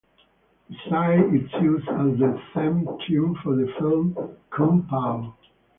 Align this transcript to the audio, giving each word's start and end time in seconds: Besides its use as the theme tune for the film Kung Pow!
Besides 0.67 1.31
its 1.31 1.53
use 1.61 1.87
as 1.87 2.17
the 2.17 2.41
theme 2.55 2.87
tune 3.05 3.35
for 3.43 3.55
the 3.55 3.71
film 3.77 4.17
Kung 4.49 4.87
Pow! 4.89 5.35